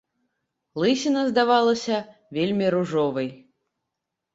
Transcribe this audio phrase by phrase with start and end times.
[0.83, 2.03] Лысіна здавалася
[2.41, 3.35] вельмі ружовай.